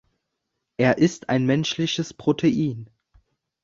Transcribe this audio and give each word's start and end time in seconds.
Er 0.77 0.97
ist 0.97 1.29
ein 1.29 1.45
menschliches 1.45 2.11
Protein. 2.11 2.89